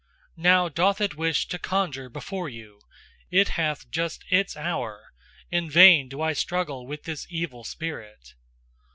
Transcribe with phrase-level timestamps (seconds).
[0.41, 2.79] Now doth it wish to conjure before you,
[3.29, 5.13] it hath just ITS hour;
[5.51, 8.33] in vain do I struggle with this evil spirit.